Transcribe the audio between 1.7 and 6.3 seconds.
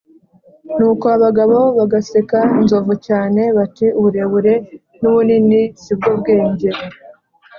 bagaseka nzovu cyane, bati: ‘uburebure n’ubunini si bwo